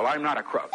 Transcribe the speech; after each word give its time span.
Well, 0.00 0.16
I'm 0.16 0.22
not 0.22 0.38
a 0.38 0.42
crook. 0.42 0.70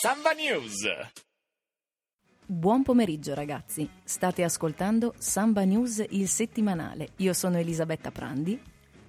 Samba 0.00 0.32
News. 0.32 0.88
Buon 2.46 2.82
pomeriggio 2.82 3.34
ragazzi, 3.34 3.86
state 4.02 4.44
ascoltando 4.44 5.12
Samba 5.18 5.64
News 5.64 6.02
il 6.08 6.26
settimanale. 6.26 7.10
Io 7.16 7.34
sono 7.34 7.58
Elisabetta 7.58 8.10
Prandi. 8.10 8.58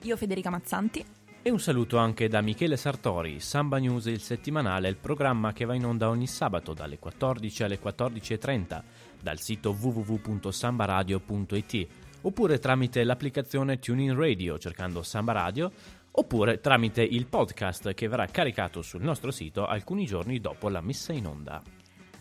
Io 0.02 0.18
Federica 0.18 0.50
Mazzanti. 0.50 1.06
E 1.42 1.50
un 1.50 1.62
saluto 1.62 1.98
anche 1.98 2.28
da 2.28 2.42
Michele 2.42 2.76
Sartori. 2.76 3.40
Samba 3.40 3.78
News 3.78 4.08
il 4.08 4.20
settimanale 4.20 4.88
è 4.88 4.90
il 4.90 4.98
programma 4.98 5.54
che 5.54 5.64
va 5.64 5.76
in 5.76 5.86
onda 5.86 6.10
ogni 6.10 6.28
sabato 6.28 6.74
dalle 6.74 7.00
14 7.00 7.64
alle 7.64 7.80
14.30 7.82 8.84
dal 9.22 9.40
sito 9.40 9.74
www.sambaradio.it 9.80 11.88
oppure 12.22 12.60
tramite 12.60 13.04
l'applicazione 13.04 13.80
TuneIn 13.80 14.16
Radio 14.16 14.58
cercando 14.58 15.04
Samba 15.04 15.34
Radio 15.34 15.72
oppure 16.12 16.60
tramite 16.60 17.04
il 17.04 17.28
podcast 17.28 17.94
che 17.94 18.08
verrà 18.08 18.26
caricato 18.26 18.82
sul 18.82 19.04
nostro 19.04 19.32
sito 19.32 19.66
alcuni 19.66 20.06
giorni 20.06 20.40
dopo 20.40 20.70
la 20.70 20.82
messa 20.82 21.14
in 21.14 21.28
onda. 21.28 21.62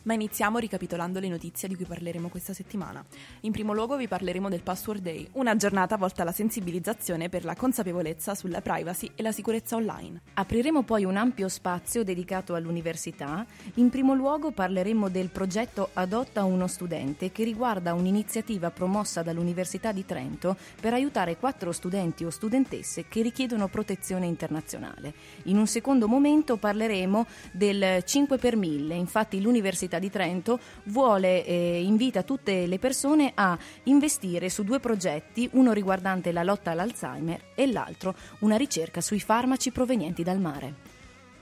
Ma 0.07 0.15
iniziamo 0.15 0.59
ricapitolando 0.59 1.19
le 1.19 1.27
notizie 1.27 1.67
di 1.67 1.75
cui 1.75 1.85
parleremo 1.85 2.29
questa 2.29 2.55
settimana. 2.55 3.05
In 3.41 3.51
primo 3.51 3.73
luogo 3.73 3.97
vi 3.97 4.07
parleremo 4.07 4.49
del 4.49 4.63
Password 4.63 5.03
Day, 5.03 5.29
una 5.33 5.57
giornata 5.57 5.97
volta 5.97 6.23
alla 6.23 6.31
sensibilizzazione 6.31 7.29
per 7.29 7.45
la 7.45 7.57
consapevolezza 7.57 8.37
sulla 8.37 8.61
privacy 8.61 9.11
e 9.17 9.23
la 9.25 9.33
sicurezza 9.33 9.75
online. 9.75 10.21
Apriremo 10.35 10.85
poi 10.85 11.05
un 11.05 11.17
ampio 11.17 11.49
spazio 11.49 12.05
dedicato 12.05 12.55
all'università. 12.55 13.45
In 13.75 13.91
primo 13.91 14.15
luogo 14.15 14.53
parleremo 14.53 15.09
del 15.09 15.29
progetto 15.31 15.91
Adotta 15.95 16.45
uno 16.45 16.69
studente 16.69 17.33
che 17.33 17.43
riguarda 17.43 17.93
un'iniziativa 17.93 18.71
promossa 18.71 19.25
dall'Università 19.25 19.91
di 19.91 20.07
Trento 20.07 20.57
per 20.81 20.93
aiutare 20.93 21.37
quattro 21.37 21.73
studenti 21.73 22.25
o 22.25 22.31
studentesse 22.31 23.07
che 23.09 23.23
richiedono 23.23 23.67
protezione 23.67 24.27
internazionale. 24.27 25.15
In 25.47 25.59
un 25.59 25.67
secondo 25.67 26.07
momento 26.07 26.59
parleremo 26.59 27.27
del 27.51 28.05
5 28.05 28.39
per 28.39 28.55
1000, 28.55 28.95
infatti 28.95 29.41
l'Università 29.41 29.95
di 29.99 30.11
Trento 30.11 30.59
vuole 30.85 31.45
eh, 31.45 31.83
invita 31.83 32.23
tutte 32.23 32.67
le 32.67 32.79
persone 32.79 33.33
a 33.35 33.59
investire 33.85 34.49
su 34.49 34.65
due 34.65 34.81
progetti, 34.81 35.49
uno 35.53 35.73
riguardante 35.73 36.33
la 36.33 36.43
lotta 36.43 36.71
all'Alzheimer 36.71 37.53
e 37.55 37.67
l'altro 37.67 38.15
una 38.41 38.57
ricerca 38.57 39.01
sui 39.01 39.21
farmaci 39.21 39.71
provenienti 39.71 40.23
dal 40.23 40.41
mare. 40.41 40.95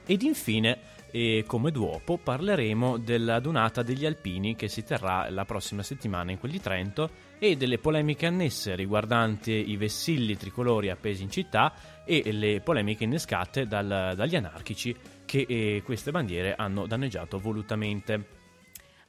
Ed 0.07 0.23
infine, 0.23 0.79
e 1.11 1.45
come 1.47 1.71
dopo, 1.71 2.19
parleremo 2.19 2.99
della 2.99 3.41
donata 3.41 3.83
degli 3.83 4.05
alpini 4.05 4.55
che 4.55 4.69
si 4.69 4.83
terrà 4.83 5.31
la 5.31 5.45
prossima 5.45 5.83
settimana 5.83 6.33
in 6.33 6.39
quel 6.39 6.53
di 6.53 6.61
Trento 6.61 7.11
e 7.39 7.57
delle 7.57 7.79
polemiche 7.79 8.27
annesse 8.27 8.75
riguardanti 8.75 9.71
i 9.71 9.77
vessilli 9.77 10.37
tricolori 10.37 10.91
appesi 10.91 11.23
in 11.23 11.31
città 11.31 11.73
e 12.05 12.33
le 12.33 12.61
polemiche 12.61 13.05
innescate 13.05 13.67
dal, 13.67 14.15
dagli 14.15 14.37
anarchici 14.37 14.95
che 15.25 15.47
eh, 15.49 15.83
queste 15.85 16.11
bandiere 16.11 16.55
hanno 16.55 16.87
danneggiato 16.87 17.39
volutamente. 17.39 18.43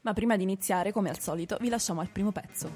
Ma 0.06 0.14
prima 0.14 0.38
di 0.38 0.44
iniziare, 0.44 0.92
come 0.92 1.10
al 1.10 1.18
solito, 1.18 1.58
vi 1.60 1.68
lasciamo 1.68 2.00
al 2.00 2.10
primo 2.10 2.32
pezzo. 2.32 2.70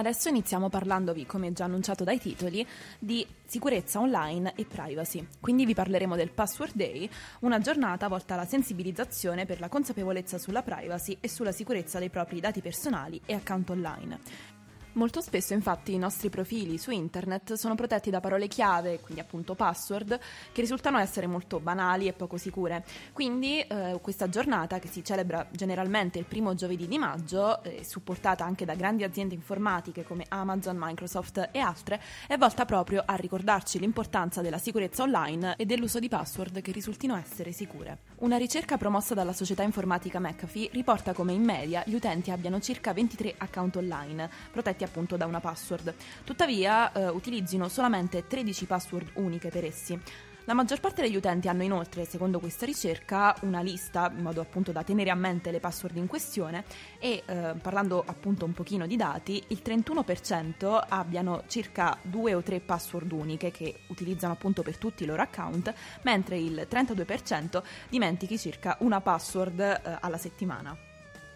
Adesso 0.00 0.30
iniziamo 0.30 0.70
parlandovi, 0.70 1.26
come 1.26 1.52
già 1.52 1.64
annunciato 1.64 2.04
dai 2.04 2.18
titoli, 2.18 2.66
di 2.98 3.26
sicurezza 3.44 4.00
online 4.00 4.54
e 4.56 4.64
privacy. 4.64 5.26
Quindi 5.38 5.66
vi 5.66 5.74
parleremo 5.74 6.16
del 6.16 6.30
Password 6.30 6.72
Day, 6.72 7.06
una 7.40 7.58
giornata 7.58 8.08
volta 8.08 8.32
alla 8.32 8.46
sensibilizzazione 8.46 9.44
per 9.44 9.60
la 9.60 9.68
consapevolezza 9.68 10.38
sulla 10.38 10.62
privacy 10.62 11.18
e 11.20 11.28
sulla 11.28 11.52
sicurezza 11.52 11.98
dei 11.98 12.08
propri 12.08 12.40
dati 12.40 12.62
personali 12.62 13.20
e 13.26 13.34
account 13.34 13.68
online. 13.68 14.59
Molto 14.94 15.20
spesso 15.20 15.52
infatti 15.52 15.94
i 15.94 15.98
nostri 15.98 16.30
profili 16.30 16.76
su 16.76 16.90
internet 16.90 17.52
sono 17.52 17.76
protetti 17.76 18.10
da 18.10 18.18
parole 18.18 18.48
chiave, 18.48 18.98
quindi 18.98 19.20
appunto 19.20 19.54
password, 19.54 20.18
che 20.50 20.60
risultano 20.60 20.98
essere 20.98 21.28
molto 21.28 21.60
banali 21.60 22.08
e 22.08 22.12
poco 22.12 22.36
sicure. 22.36 22.84
Quindi 23.12 23.60
eh, 23.60 23.98
questa 24.02 24.28
giornata, 24.28 24.80
che 24.80 24.88
si 24.88 25.04
celebra 25.04 25.46
generalmente 25.52 26.18
il 26.18 26.24
primo 26.24 26.54
giovedì 26.56 26.88
di 26.88 26.98
maggio, 26.98 27.62
eh, 27.62 27.84
supportata 27.84 28.44
anche 28.44 28.64
da 28.64 28.74
grandi 28.74 29.04
aziende 29.04 29.34
informatiche 29.34 30.02
come 30.02 30.24
Amazon, 30.28 30.76
Microsoft 30.76 31.50
e 31.52 31.60
altre, 31.60 32.02
è 32.26 32.36
volta 32.36 32.64
proprio 32.64 33.04
a 33.06 33.14
ricordarci 33.14 33.78
l'importanza 33.78 34.40
della 34.40 34.58
sicurezza 34.58 35.04
online 35.04 35.54
e 35.56 35.66
dell'uso 35.66 36.00
di 36.00 36.08
password 36.08 36.60
che 36.62 36.72
risultino 36.72 37.14
essere 37.16 37.52
sicure. 37.52 37.98
Una 38.18 38.36
ricerca 38.36 38.76
promossa 38.76 39.14
dalla 39.14 39.32
società 39.32 39.62
informatica 39.62 40.18
McAfee 40.18 40.70
riporta 40.72 41.12
come 41.12 41.32
in 41.32 41.44
media 41.44 41.84
gli 41.86 41.94
utenti 41.94 42.32
abbiano 42.32 42.58
circa 42.58 42.92
23 42.92 43.34
account 43.38 43.76
online, 43.76 44.28
protetti 44.50 44.84
appunto 44.90 45.16
da 45.16 45.26
una 45.26 45.40
password. 45.40 45.94
Tuttavia 46.24 46.92
eh, 46.92 47.08
utilizzino 47.08 47.68
solamente 47.68 48.26
13 48.26 48.66
password 48.66 49.10
uniche 49.14 49.48
per 49.48 49.64
essi. 49.64 49.98
La 50.44 50.54
maggior 50.54 50.80
parte 50.80 51.02
degli 51.02 51.14
utenti 51.14 51.46
hanno 51.46 51.62
inoltre, 51.62 52.04
secondo 52.04 52.40
questa 52.40 52.66
ricerca, 52.66 53.36
una 53.42 53.60
lista 53.60 54.10
in 54.12 54.22
modo 54.22 54.40
appunto 54.40 54.72
da 54.72 54.82
tenere 54.82 55.10
a 55.10 55.14
mente 55.14 55.52
le 55.52 55.60
password 55.60 55.96
in 55.96 56.08
questione 56.08 56.64
e 56.98 57.22
eh, 57.24 57.54
parlando 57.62 58.02
appunto 58.04 58.46
un 58.46 58.52
pochino 58.52 58.86
di 58.86 58.96
dati, 58.96 59.40
il 59.48 59.60
31% 59.64 60.86
abbiano 60.88 61.44
circa 61.46 61.96
due 62.02 62.34
o 62.34 62.42
tre 62.42 62.58
password 62.58 63.12
uniche 63.12 63.52
che 63.52 63.80
utilizzano 63.88 64.32
appunto 64.32 64.62
per 64.62 64.76
tutti 64.76 65.04
i 65.04 65.06
loro 65.06 65.22
account, 65.22 65.72
mentre 66.02 66.38
il 66.38 66.66
32% 66.68 67.62
dimentichi 67.88 68.36
circa 68.36 68.76
una 68.80 69.00
password 69.00 69.60
eh, 69.60 69.98
alla 70.00 70.18
settimana. 70.18 70.89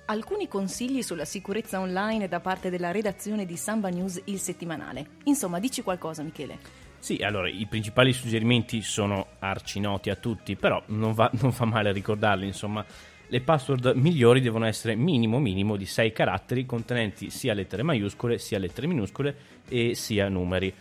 Alcuni 0.06 0.48
consigli 0.48 1.00
sulla 1.00 1.24
sicurezza 1.24 1.80
online 1.80 2.28
da 2.28 2.38
parte 2.38 2.68
della 2.68 2.90
redazione 2.90 3.46
di 3.46 3.56
Samba 3.56 3.88
News 3.88 4.20
il 4.26 4.38
settimanale. 4.38 5.06
Insomma, 5.24 5.58
dici 5.58 5.80
qualcosa, 5.80 6.22
Michele. 6.22 6.58
Sì, 6.98 7.16
allora 7.22 7.48
i 7.48 7.64
principali 7.66 8.12
suggerimenti 8.12 8.82
sono 8.82 9.28
arcinoti 9.38 10.10
a 10.10 10.16
tutti, 10.16 10.56
però 10.56 10.82
non, 10.88 11.14
va, 11.14 11.30
non 11.40 11.52
fa 11.52 11.64
male 11.64 11.90
ricordarli, 11.90 12.46
insomma. 12.46 12.84
Le 13.26 13.40
password 13.40 13.94
migliori 13.94 14.42
devono 14.42 14.66
essere 14.66 14.94
minimo 14.94 15.38
minimo 15.38 15.76
di 15.76 15.86
6 15.86 16.12
caratteri 16.12 16.66
contenenti 16.66 17.30
sia 17.30 17.54
lettere 17.54 17.82
maiuscole, 17.82 18.36
sia 18.36 18.58
lettere 18.58 18.86
minuscole 18.86 19.36
e 19.66 19.94
sia 19.94 20.28
numeri 20.28 20.72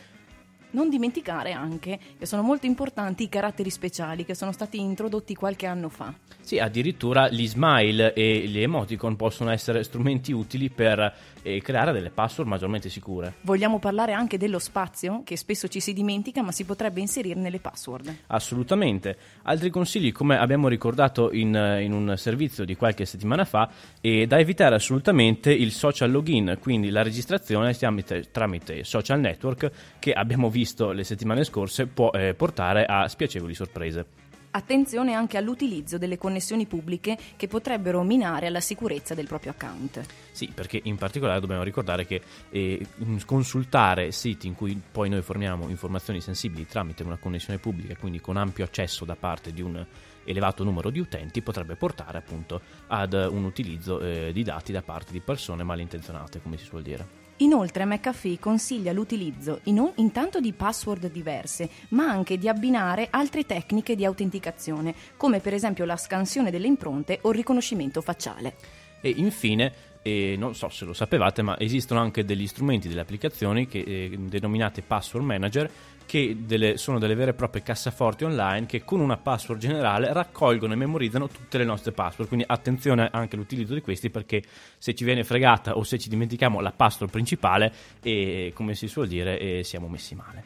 non 0.74 0.90
dimenticare 0.90 1.52
anche 1.52 2.00
che 2.18 2.26
sono 2.26 2.42
molto 2.42 2.66
importanti 2.66 3.24
i 3.24 3.30
caratteri 3.30 3.70
speciali 3.70 4.26
che 4.26 4.36
sono 4.36 4.52
stati 4.52 4.80
introdotti 4.80 5.36
qualche 5.36 5.66
anno 5.66 5.90
fa. 5.90 6.14
Sì, 6.42 6.60
addirittura 6.60 7.30
gli 7.30 7.48
smile 7.48 8.14
e 8.14 8.48
gli 8.48 8.60
emoticon 8.60 9.16
possono 9.16 9.52
essere 9.52 9.84
strumenti 9.84 10.32
utili 10.32 10.70
per 10.70 11.14
eh, 11.42 11.62
creare 11.62 11.92
delle 11.92 12.10
password 12.10 12.50
maggiormente 12.50 12.90
sicure. 12.90 13.36
Vogliamo 13.42 13.80
parlare 13.80 14.14
anche 14.14 14.38
dello 14.38 14.60
spazio, 14.60 15.22
che 15.24 15.38
spesso 15.38 15.68
ci 15.68 15.80
si 15.80 15.94
dimentica, 15.94 16.42
ma 16.42 16.52
si 16.52 16.66
potrebbe 16.66 17.00
inserire 17.00 17.40
nelle 17.40 17.60
password. 17.60 18.16
Assolutamente. 18.28 19.18
Altri 19.44 19.70
consigli, 19.70 20.12
come 20.12 20.38
abbiamo 20.38 20.68
ricordato 20.68 21.32
in, 21.32 21.56
in 21.82 21.94
un 21.94 22.16
servizio 22.18 22.66
di 22.66 22.76
qualche 22.76 23.06
settimana 23.06 23.46
fa, 23.46 23.70
è 24.02 24.26
da 24.26 24.40
evitare 24.40 24.76
assolutamente 24.76 25.52
il 25.52 25.72
social 25.72 26.12
login, 26.12 26.58
quindi 26.60 26.90
la 26.90 27.04
registrazione 27.04 27.74
tramite, 27.74 28.32
tramite 28.32 28.84
social 28.84 29.20
network 29.20 29.72
che 30.00 30.12
abbiamo 30.12 30.50
visto 30.50 30.63
visto 30.64 30.92
le 30.92 31.04
settimane 31.04 31.44
scorse 31.44 31.88
può 31.88 32.10
eh, 32.12 32.34
portare 32.34 32.86
a 32.86 33.10
spiacevoli 33.10 33.54
sorprese. 33.54 34.32
Attenzione 34.56 35.14
anche 35.14 35.38
all'utilizzo 35.38 35.98
delle 35.98 36.18
connessioni 36.18 36.68
pubbliche 36.68 37.18
che 37.36 37.48
potrebbero 37.48 38.04
minare 38.04 38.50
la 38.50 38.62
sicurezza 38.62 39.16
del 39.16 39.26
proprio 39.28 39.52
account. 39.52 40.06
Sì, 40.32 40.52
perché 40.54 40.80
in 40.84 40.96
particolare 40.96 41.40
dobbiamo 41.40 41.64
ricordare 41.64 42.06
che 42.06 42.22
eh, 42.50 42.86
consultare 43.26 44.12
siti 44.12 44.48
in 44.48 44.56
cui 44.56 44.80
poi 44.92 45.10
noi 45.10 45.22
forniamo 45.22 45.68
informazioni 45.70 46.22
sensibili 46.22 46.68
tramite 46.68 47.04
una 47.04 47.18
connessione 47.18 47.60
pubblica, 47.60 47.96
quindi 47.98 48.22
con 48.22 48.38
ampio 48.38 48.64
accesso 48.64 49.06
da 49.06 49.16
parte 49.16 49.52
di 49.52 49.62
un 49.62 49.86
elevato 50.24 50.64
numero 50.64 50.92
di 50.92 51.00
utenti, 51.00 51.42
potrebbe 51.42 51.76
portare 51.76 52.20
appunto 52.20 52.62
ad 52.88 53.14
un 53.14 53.44
utilizzo 53.44 54.00
eh, 54.00 54.32
di 54.32 54.44
dati 54.44 54.72
da 54.72 54.84
parte 54.84 55.12
di 55.12 55.20
persone 55.20 55.64
malintenzionate, 55.64 56.42
come 56.42 56.58
si 56.58 56.64
suol 56.66 56.84
dire. 56.84 57.23
Inoltre 57.38 57.86
McAfee 57.86 58.40
consiglia 58.40 58.94
l'utilizzo 58.94 59.62
in, 59.64 59.92
intanto 59.96 60.40
di 60.40 60.54
password 60.54 61.12
diverse, 61.12 61.70
ma 61.90 62.08
anche 62.10 62.38
di 62.38 62.48
abbinare 62.48 63.08
altre 63.10 63.46
tecniche 63.46 63.96
di 63.96 64.06
autenticazione, 64.06 64.94
come 65.18 65.40
per 65.40 65.54
esempio 65.54 65.86
la 65.86 65.98
scansione 65.98 66.52
delle 66.52 66.68
impronte 66.68 67.20
o 67.24 67.30
il 67.30 67.36
riconoscimento 67.36 68.02
facciale. 68.02 68.56
E 69.02 69.10
infine 69.10 69.93
e 70.04 70.36
non 70.38 70.54
so 70.54 70.70
se 70.70 70.86
lo 70.86 70.94
sapevate, 70.94 71.42
ma 71.42 71.58
esistono 71.60 72.00
anche 72.02 72.24
degli 72.26 72.46
strumenti, 72.46 72.88
delle 72.88 73.02
applicazioni 73.02 73.68
che, 73.68 73.80
eh, 73.80 74.16
denominate 74.20 74.82
password 74.84 75.26
manager 75.26 75.72
che 76.06 76.36
delle, 76.42 76.78
sono 76.78 77.00
delle 77.00 77.16
vere 77.16 77.32
e 77.32 77.34
proprie 77.34 77.64
cassaforti 77.64 78.26
online 78.26 78.66
che 78.66 78.84
con 78.84 79.00
una 79.00 79.18
password 79.18 79.60
generale 79.60 80.12
raccolgono 80.12 80.74
e 80.74 80.76
memorizzano 80.76 81.28
tutte 81.28 81.58
le 81.58 81.64
nostre 81.64 81.94
password. 81.94 82.28
Quindi 82.28 82.46
attenzione 82.48 83.10
anche 83.12 83.36
all'utilizzo 83.36 83.74
di 83.74 83.82
questi 83.82 84.10
perché 84.10 84.44
se 84.78 84.94
ci 84.94 85.06
viene 85.06 85.24
fregata 85.24 85.78
o 85.78 85.84
se 85.84 85.98
ci 85.98 86.10
dimentichiamo 86.10 86.60
la 86.60 86.72
password 86.72 87.12
principale, 87.12 87.74
e, 88.02 88.52
come 88.54 88.76
si 88.76 88.88
suol 88.88 89.08
dire, 89.08 89.40
e 89.40 89.64
siamo 89.64 89.88
messi 89.88 90.14
male. 90.16 90.44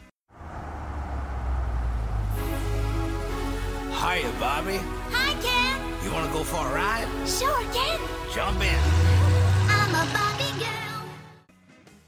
Hiya, 3.89 4.29
Bobby. 4.39 4.79
Hi, 5.11 5.35
Ken. 5.41 6.03
You 6.03 6.11
want 6.13 6.27
to 6.27 6.31
go 6.31 6.43
for 6.43 6.65
a 6.65 6.73
ride? 6.73 7.27
Sure, 7.27 7.65
Ken. 7.73 7.99
Jump 8.31 8.61
in. 8.61 9.36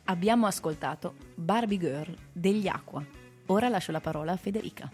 Abbiamo 0.09 0.47
ascoltato 0.47 1.13
Barbie 1.35 1.77
Girl 1.77 2.15
degli 2.31 2.67
Aqua. 2.67 3.05
Ora 3.45 3.69
lascio 3.69 3.91
la 3.91 3.99
parola 3.99 4.31
a 4.31 4.37
Federica. 4.37 4.89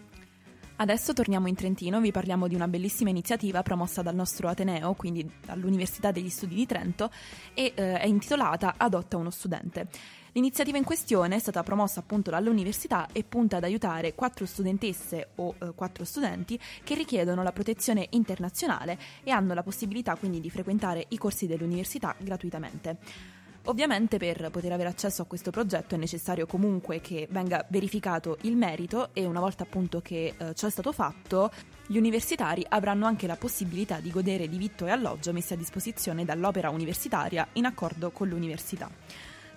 Adesso 0.76 1.14
torniamo 1.14 1.48
in 1.48 1.54
Trentino, 1.54 2.02
vi 2.02 2.10
parliamo 2.10 2.46
di 2.46 2.54
una 2.54 2.68
bellissima 2.68 3.08
iniziativa 3.08 3.62
promossa 3.62 4.02
dal 4.02 4.14
nostro 4.14 4.46
Ateneo, 4.48 4.92
quindi 4.92 5.26
dall'Università 5.42 6.10
degli 6.10 6.28
Studi 6.28 6.56
di 6.56 6.66
Trento, 6.66 7.10
e 7.54 7.72
eh, 7.74 7.98
è 7.98 8.06
intitolata 8.06 8.74
Adotta 8.76 9.16
uno 9.16 9.30
studente. 9.30 9.88
L'iniziativa 10.32 10.76
in 10.76 10.84
questione 10.84 11.36
è 11.36 11.38
stata 11.38 11.62
promossa 11.62 12.00
appunto 12.00 12.30
dall'università 12.30 13.08
e 13.10 13.24
punta 13.24 13.56
ad 13.56 13.64
aiutare 13.64 14.14
quattro 14.14 14.44
studentesse 14.44 15.30
o 15.36 15.54
eh, 15.58 15.72
quattro 15.74 16.04
studenti 16.04 16.60
che 16.84 16.94
richiedono 16.94 17.42
la 17.42 17.52
protezione 17.52 18.08
internazionale 18.10 18.98
e 19.24 19.30
hanno 19.30 19.54
la 19.54 19.62
possibilità 19.62 20.14
quindi 20.16 20.40
di 20.40 20.50
frequentare 20.50 21.06
i 21.08 21.16
corsi 21.16 21.46
dell'università 21.46 22.14
gratuitamente. 22.18 23.35
Ovviamente 23.68 24.18
per 24.18 24.50
poter 24.52 24.70
avere 24.70 24.88
accesso 24.88 25.22
a 25.22 25.24
questo 25.24 25.50
progetto 25.50 25.96
è 25.96 25.98
necessario 25.98 26.46
comunque 26.46 27.00
che 27.00 27.26
venga 27.30 27.64
verificato 27.68 28.38
il 28.42 28.56
merito 28.56 29.08
e 29.12 29.24
una 29.24 29.40
volta 29.40 29.64
appunto 29.64 30.00
che 30.00 30.34
eh, 30.36 30.54
ciò 30.54 30.68
è 30.68 30.70
stato 30.70 30.92
fatto, 30.92 31.50
gli 31.86 31.96
universitari 31.96 32.64
avranno 32.68 33.06
anche 33.06 33.26
la 33.26 33.34
possibilità 33.34 33.98
di 33.98 34.12
godere 34.12 34.48
di 34.48 34.56
vitto 34.56 34.86
e 34.86 34.90
alloggio 34.90 35.32
messi 35.32 35.52
a 35.52 35.56
disposizione 35.56 36.24
dall'opera 36.24 36.70
universitaria 36.70 37.46
in 37.54 37.64
accordo 37.64 38.12
con 38.12 38.28
l'università. 38.28 38.88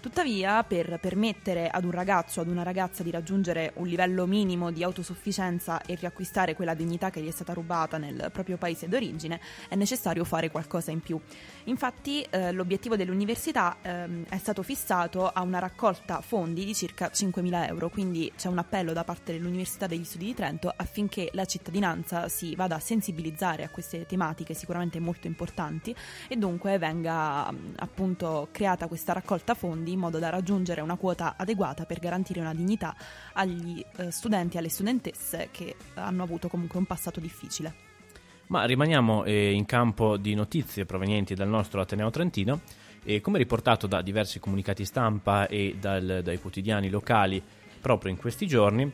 Tuttavia, 0.02 0.64
per 0.64 0.98
permettere 1.02 1.68
ad 1.68 1.84
un 1.84 1.92
ragazzo 1.92 2.40
o 2.40 2.44
ad 2.44 2.48
una 2.48 2.64
ragazza 2.64 3.04
di 3.04 3.12
raggiungere 3.12 3.74
un 3.76 3.86
livello 3.86 4.26
minimo 4.26 4.72
di 4.72 4.82
autosufficienza 4.82 5.82
e 5.82 5.96
riacquistare 5.96 6.56
quella 6.56 6.74
dignità 6.74 7.10
che 7.10 7.20
gli 7.20 7.28
è 7.28 7.32
stata 7.32 7.52
rubata 7.52 7.98
nel 7.98 8.30
proprio 8.32 8.56
paese 8.56 8.88
d'origine, 8.88 9.42
è 9.68 9.76
necessario 9.76 10.24
fare 10.24 10.50
qualcosa 10.52 10.92
in 10.92 11.02
più. 11.02 11.20
Infatti, 11.66 12.26
eh, 12.30 12.54
l'obiettivo 12.54 12.96
dell'università 12.96 13.76
ehm, 13.82 14.24
è 14.30 14.38
stato 14.38 14.64
fissato 14.64 15.28
a 15.28 15.42
una 15.42 15.60
raccolta 15.60 16.22
fondi 16.22 16.64
di 16.64 16.74
circa 16.74 17.12
5.000 17.14 17.68
euro, 17.68 17.90
quindi 17.90 18.32
c'è 18.38 18.48
un 18.48 18.58
appello 18.58 18.94
da 18.94 19.04
parte 19.04 19.34
dell'Università 19.34 19.86
degli 19.86 20.06
Studi 20.06 20.28
di 20.28 20.34
Trento 20.34 20.72
affinché 20.74 21.30
la 21.34 21.44
cittadinanza 21.44 22.30
si 22.30 22.56
vada 22.56 22.76
a 22.76 22.80
sensibilizzare 22.80 23.64
a 23.64 23.70
queste 23.70 24.06
tematiche 24.06 24.54
sicuramente 24.54 25.02
molto 25.02 25.28
importanti 25.28 25.94
e 26.30 26.38
dunque 26.38 26.78
venga 26.78 27.54
appunto 27.76 28.48
creata 28.54 28.88
questa 28.88 29.12
raccolta 29.12 29.56
fondi 29.56 29.88
in 29.92 30.00
modo 30.00 30.20
da 30.20 30.30
raggiungere 30.30 30.82
una 30.82 30.96
quota 30.96 31.36
adeguata 31.38 31.86
per 31.86 32.00
garantire 32.00 32.40
una 32.40 32.54
dignità 32.54 32.96
agli 33.34 33.84
eh, 33.98 34.12
studenti 34.12 34.56
e 34.56 34.60
alle 34.60 34.70
studentesse 34.70 35.50
che 35.52 35.76
hanno 35.96 36.24
avuto 36.24 36.48
comunque 36.48 36.80
un 36.80 36.86
passato 36.86 37.20
difficile. 37.20 37.88
Ma 38.48 38.66
rimaniamo 38.66 39.26
eh, 39.26 39.52
in 39.52 39.66
campo 39.66 40.18
di 40.18 40.34
notizie 40.34 40.86
provenienti 40.86 41.36
dal 41.36 41.48
nostro 41.48 41.82
Ateneo 41.82 42.10
Trentino 42.10 42.62
e 43.04 43.22
come 43.22 43.38
riportato 43.38 43.88
da 43.88 44.02
diversi 44.02 44.40
comunicati 44.40 44.86
stampa 44.86 45.48
e 45.48 45.76
dal, 45.80 46.22
dai 46.24 46.40
quotidiani 46.40 46.90
locali 46.90 47.42
proprio 47.80 48.12
in 48.12 48.18
questi 48.18 48.48
giorni, 48.48 48.92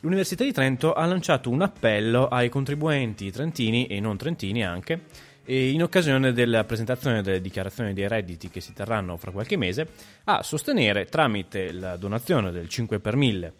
l'Università 0.00 0.44
di 0.44 0.52
Trento 0.52 0.92
ha 0.92 1.04
lanciato 1.04 1.50
un 1.50 1.62
appello 1.62 2.28
ai 2.28 2.48
contribuenti 2.48 3.30
trentini 3.30 3.86
e 3.86 4.00
non 4.00 4.16
trentini 4.16 4.64
anche 4.64 5.02
in 5.46 5.82
occasione 5.82 6.32
della 6.32 6.64
presentazione 6.64 7.22
delle 7.22 7.40
dichiarazioni 7.40 7.92
dei 7.92 8.08
redditi 8.08 8.48
che 8.48 8.60
si 8.60 8.72
terranno 8.72 9.16
fra 9.16 9.30
qualche 9.30 9.56
mese, 9.56 9.86
a 10.24 10.42
sostenere 10.42 11.06
tramite 11.06 11.72
la 11.72 11.96
donazione 11.96 12.50
del 12.50 12.68
5 12.68 12.98
per 12.98 13.16
1000 13.16 13.52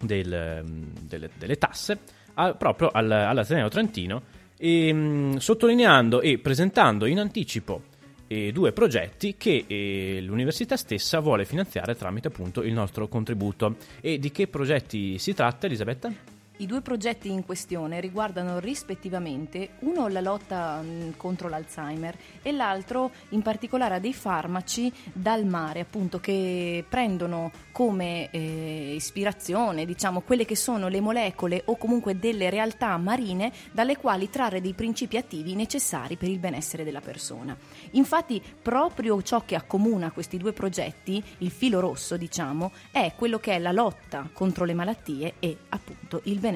del, 0.00 0.64
delle, 1.00 1.30
delle, 1.38 1.58
tasse 1.58 1.98
a, 2.34 2.54
proprio 2.54 2.90
al, 2.90 3.10
all'Ateneo 3.10 3.68
Trentino, 3.68 4.22
e, 4.58 4.92
mh, 4.92 5.36
sottolineando 5.36 6.20
e 6.20 6.38
presentando 6.38 7.06
in 7.06 7.18
anticipo 7.18 7.90
eh, 8.32 8.50
due 8.50 8.72
progetti 8.72 9.36
che 9.36 9.64
eh, 9.66 10.20
l'università 10.22 10.76
stessa 10.76 11.20
vuole 11.20 11.44
finanziare 11.44 11.94
tramite 11.94 12.28
appunto 12.28 12.62
il 12.62 12.72
nostro 12.72 13.06
contributo. 13.08 13.76
E 14.00 14.18
di 14.18 14.30
che 14.30 14.48
progetti 14.48 15.18
si 15.18 15.34
tratta, 15.34 15.66
Elisabetta? 15.66 16.31
I 16.62 16.66
due 16.66 16.80
progetti 16.80 17.28
in 17.28 17.44
questione 17.44 17.98
riguardano 17.98 18.60
rispettivamente 18.60 19.70
uno 19.80 20.06
la 20.06 20.20
lotta 20.20 20.80
contro 21.16 21.48
l'Alzheimer 21.48 22.16
e 22.40 22.52
l'altro 22.52 23.10
in 23.30 23.42
particolare 23.42 23.98
dei 23.98 24.14
farmaci 24.14 24.92
dal 25.12 25.44
mare, 25.44 25.80
appunto, 25.80 26.20
che 26.20 26.84
prendono 26.88 27.50
come 27.72 28.30
eh, 28.30 28.92
ispirazione, 28.94 29.84
diciamo, 29.84 30.20
quelle 30.20 30.44
che 30.44 30.54
sono 30.54 30.86
le 30.86 31.00
molecole 31.00 31.62
o 31.64 31.76
comunque 31.76 32.16
delle 32.16 32.48
realtà 32.48 32.96
marine 32.96 33.50
dalle 33.72 33.96
quali 33.96 34.30
trarre 34.30 34.60
dei 34.60 34.74
principi 34.74 35.16
attivi 35.16 35.56
necessari 35.56 36.14
per 36.14 36.28
il 36.28 36.38
benessere 36.38 36.84
della 36.84 37.00
persona. 37.00 37.56
Infatti, 37.92 38.40
proprio 38.62 39.20
ciò 39.22 39.42
che 39.44 39.56
accomuna 39.56 40.12
questi 40.12 40.36
due 40.36 40.52
progetti, 40.52 41.20
il 41.38 41.50
filo 41.50 41.80
rosso, 41.80 42.16
diciamo, 42.16 42.70
è 42.92 43.14
quello 43.16 43.40
che 43.40 43.56
è 43.56 43.58
la 43.58 43.72
lotta 43.72 44.28
contro 44.32 44.64
le 44.64 44.74
malattie 44.74 45.34
e 45.40 45.56
appunto 45.70 46.20
il 46.24 46.34
benessere 46.34 46.50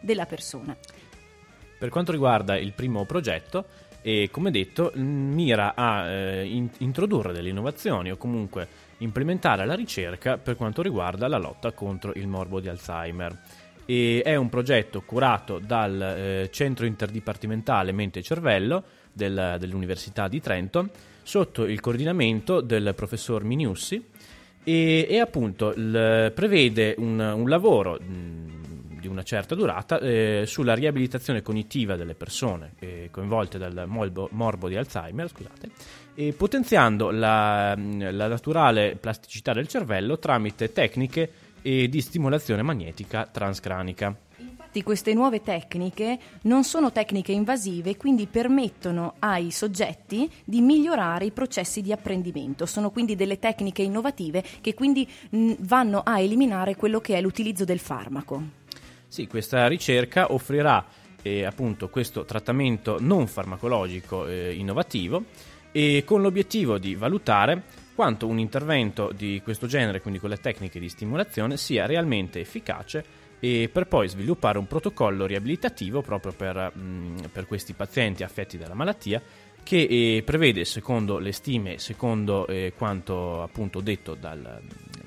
della 0.00 0.26
persona. 0.26 0.76
Per 1.78 1.88
quanto 1.88 2.12
riguarda 2.12 2.58
il 2.58 2.72
primo 2.72 3.04
progetto, 3.06 3.64
e 4.02 4.28
come 4.30 4.50
detto, 4.50 4.92
mira 4.94 5.74
a 5.74 6.08
eh, 6.08 6.44
in- 6.44 6.70
introdurre 6.78 7.32
delle 7.32 7.50
innovazioni 7.50 8.10
o 8.10 8.16
comunque 8.16 8.88
implementare 8.98 9.66
la 9.66 9.74
ricerca 9.74 10.38
per 10.38 10.56
quanto 10.56 10.82
riguarda 10.82 11.28
la 11.28 11.38
lotta 11.38 11.72
contro 11.72 12.12
il 12.14 12.26
morbo 12.26 12.60
di 12.60 12.68
Alzheimer. 12.68 13.38
E 13.84 14.22
è 14.24 14.36
un 14.36 14.48
progetto 14.48 15.02
curato 15.02 15.58
dal 15.58 16.00
eh, 16.00 16.48
Centro 16.50 16.86
Interdipartimentale 16.86 17.92
Mente 17.92 18.20
e 18.20 18.22
Cervello 18.22 18.84
del, 19.12 19.56
dell'Università 19.58 20.28
di 20.28 20.40
Trento 20.40 20.88
sotto 21.22 21.64
il 21.64 21.80
coordinamento 21.80 22.60
del 22.60 22.92
professor 22.94 23.44
Miniussi 23.44 24.02
e, 24.62 25.06
e 25.08 25.18
appunto 25.18 25.72
il, 25.74 26.32
prevede 26.34 26.94
un, 26.98 27.18
un 27.18 27.48
lavoro 27.48 27.98
di 29.00 29.08
una 29.08 29.22
certa 29.22 29.54
durata 29.54 29.98
eh, 29.98 30.44
sulla 30.46 30.74
riabilitazione 30.74 31.42
cognitiva 31.42 31.96
delle 31.96 32.14
persone 32.14 32.74
eh, 32.78 33.08
coinvolte 33.10 33.58
dal 33.58 33.84
morbo, 33.86 34.28
morbo 34.32 34.68
di 34.68 34.76
Alzheimer, 34.76 35.28
scusate, 35.28 35.70
e 36.14 36.32
potenziando 36.32 37.10
la, 37.10 37.74
la, 37.74 38.28
naturale 38.28 38.96
plasticità 38.96 39.52
del 39.52 39.66
cervello 39.66 40.18
tramite 40.18 40.70
tecniche 40.72 41.30
eh, 41.62 41.88
di 41.88 42.00
stimolazione 42.00 42.62
magnetica 42.62 43.26
transcranica. 43.26 44.14
Infatti 44.70 44.84
queste 44.84 45.14
nuove 45.14 45.42
tecniche 45.42 46.16
non 46.42 46.62
sono 46.62 46.92
tecniche 46.92 47.32
invasive, 47.32 47.96
quindi 47.96 48.26
permettono 48.26 49.14
ai 49.18 49.50
soggetti 49.50 50.30
di 50.44 50.60
migliorare 50.60 51.24
i 51.24 51.32
processi 51.32 51.82
di 51.82 51.90
apprendimento. 51.90 52.66
Sono 52.66 52.90
quindi 52.90 53.16
delle 53.16 53.40
tecniche 53.40 53.82
innovative 53.82 54.44
che 54.60 54.74
quindi 54.74 55.08
mh, 55.30 55.54
vanno 55.58 56.02
a 56.04 56.20
eliminare 56.20 56.76
quello 56.76 57.00
che 57.00 57.16
è 57.16 57.20
l'utilizzo 57.20 57.64
del 57.64 57.80
farmaco. 57.80 58.58
Sì, 59.10 59.26
questa 59.26 59.66
ricerca 59.66 60.32
offrirà 60.32 60.86
eh, 61.22 61.44
appunto 61.44 61.88
questo 61.88 62.24
trattamento 62.24 62.98
non 63.00 63.26
farmacologico 63.26 64.28
eh, 64.28 64.54
innovativo 64.54 65.24
e 65.72 66.04
con 66.06 66.22
l'obiettivo 66.22 66.78
di 66.78 66.94
valutare 66.94 67.60
quanto 67.96 68.28
un 68.28 68.38
intervento 68.38 69.10
di 69.12 69.40
questo 69.42 69.66
genere, 69.66 70.00
quindi 70.00 70.20
con 70.20 70.30
le 70.30 70.36
tecniche 70.36 70.78
di 70.78 70.88
stimolazione, 70.88 71.56
sia 71.56 71.86
realmente 71.86 72.38
efficace 72.38 73.04
e 73.40 73.68
per 73.72 73.88
poi 73.88 74.08
sviluppare 74.08 74.58
un 74.58 74.68
protocollo 74.68 75.26
riabilitativo 75.26 76.02
proprio 76.02 76.30
per, 76.30 76.70
mh, 76.72 77.30
per 77.32 77.46
questi 77.46 77.72
pazienti 77.72 78.22
affetti 78.22 78.58
dalla 78.58 78.74
malattia 78.74 79.20
che 79.62 80.16
eh, 80.16 80.22
prevede, 80.24 80.64
secondo 80.64 81.18
le 81.18 81.32
stime, 81.32 81.78
secondo 81.78 82.46
eh, 82.46 82.72
quanto 82.76 83.42
appunto 83.42 83.80
detto 83.80 84.14
dal, 84.14 84.60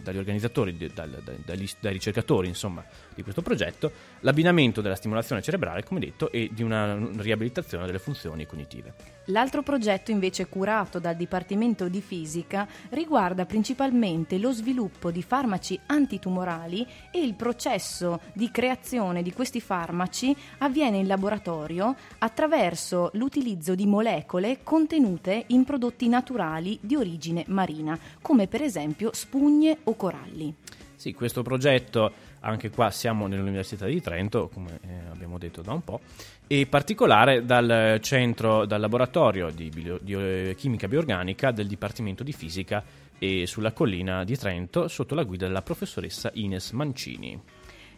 dagli 0.03 0.17
organizzatori, 0.17 0.75
dal- 0.93 1.21
dagli- 1.43 1.69
dai 1.79 1.93
ricercatori 1.93 2.47
insomma, 2.47 2.83
di 3.15 3.23
questo 3.23 3.41
progetto, 3.41 3.91
l'abbinamento 4.21 4.81
della 4.81 4.95
stimolazione 4.95 5.41
cerebrale, 5.41 5.83
come 5.83 5.99
detto, 5.99 6.31
e 6.31 6.49
di 6.51 6.63
una 6.63 6.95
riabilitazione 7.17 7.85
delle 7.85 7.99
funzioni 7.99 8.45
cognitive. 8.45 8.93
L'altro 9.27 9.63
progetto 9.63 10.11
invece 10.11 10.47
curato 10.47 10.99
dal 10.99 11.15
Dipartimento 11.15 11.87
di 11.87 12.01
Fisica 12.01 12.67
riguarda 12.89 13.45
principalmente 13.45 14.37
lo 14.37 14.51
sviluppo 14.51 15.11
di 15.11 15.23
farmaci 15.23 15.79
antitumorali 15.85 16.85
e 17.09 17.23
il 17.23 17.35
processo 17.35 18.19
di 18.33 18.51
creazione 18.51 19.21
di 19.21 19.31
questi 19.31 19.61
farmaci 19.61 20.35
avviene 20.57 20.97
in 20.97 21.07
laboratorio 21.07 21.95
attraverso 22.17 23.11
l'utilizzo 23.13 23.75
di 23.75 23.85
molecole 23.85 24.42
contenute 24.63 25.45
in 25.47 25.63
prodotti 25.63 26.07
naturali 26.07 26.77
di 26.81 26.95
origine 26.95 27.43
marina, 27.47 27.97
come 28.21 28.47
per 28.47 28.61
esempio 28.61 29.11
spugne 29.13 29.77
o 29.83 29.95
coralli. 29.95 30.53
Sì, 30.95 31.13
questo 31.13 31.41
progetto, 31.41 32.11
anche 32.41 32.69
qua 32.69 32.89
siamo 32.89 33.27
nell'Università 33.27 33.85
di 33.85 33.99
Trento, 33.99 34.47
come 34.47 34.79
eh, 34.87 35.09
abbiamo 35.11 35.37
detto 35.37 35.61
da 35.61 35.73
un 35.73 35.83
po', 35.83 35.99
e 36.47 36.59
in 36.59 36.69
particolare 36.69 37.43
dal 37.45 37.99
centro, 38.01 38.65
dal 38.65 38.79
laboratorio 38.79 39.49
di, 39.49 39.69
bio- 39.69 39.99
di, 40.01 40.13
eh, 40.13 40.55
chimica 40.57 40.87
bioorganica 40.87 41.51
del 41.51 41.67
Dipartimento 41.67 42.23
di 42.23 42.31
Fisica 42.31 42.83
e 43.19 43.45
sulla 43.47 43.73
collina 43.73 44.23
di 44.23 44.37
Trento 44.37 44.87
sotto 44.87 45.15
la 45.15 45.23
guida 45.23 45.45
della 45.45 45.61
professoressa 45.61 46.31
Ines 46.35 46.71
Mancini. 46.71 47.41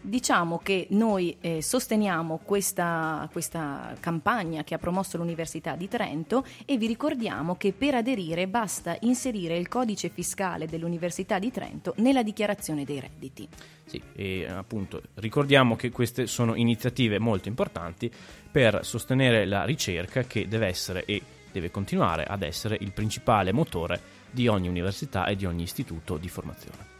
Diciamo 0.05 0.59
che 0.59 0.85
noi 0.91 1.35
eh, 1.41 1.63
sosteniamo 1.63 2.39
questa, 2.43 3.27
questa 3.31 3.95
campagna 3.99 4.63
che 4.63 4.75
ha 4.75 4.77
promosso 4.77 5.17
l'Università 5.17 5.75
di 5.75 5.87
Trento 5.87 6.45
e 6.63 6.77
vi 6.77 6.85
ricordiamo 6.85 7.55
che 7.55 7.73
per 7.73 7.95
aderire 7.95 8.47
basta 8.47 8.95
inserire 9.01 9.57
il 9.57 9.67
codice 9.67 10.09
fiscale 10.09 10.67
dell'Università 10.67 11.39
di 11.39 11.49
Trento 11.49 11.95
nella 11.97 12.21
dichiarazione 12.21 12.83
dei 12.83 12.99
redditi. 12.99 13.47
Sì, 13.83 13.99
e 14.15 14.45
appunto 14.47 15.01
ricordiamo 15.15 15.75
che 15.75 15.89
queste 15.89 16.27
sono 16.27 16.53
iniziative 16.53 17.17
molto 17.17 17.47
importanti 17.47 18.11
per 18.51 18.81
sostenere 18.83 19.45
la 19.45 19.65
ricerca 19.65 20.21
che 20.25 20.47
deve 20.47 20.67
essere 20.67 21.03
e 21.05 21.19
deve 21.51 21.71
continuare 21.71 22.25
ad 22.25 22.43
essere 22.43 22.77
il 22.79 22.91
principale 22.91 23.51
motore 23.51 23.99
di 24.29 24.47
ogni 24.47 24.67
università 24.67 25.25
e 25.25 25.35
di 25.35 25.45
ogni 25.45 25.63
istituto 25.63 26.17
di 26.17 26.29
formazione. 26.29 26.94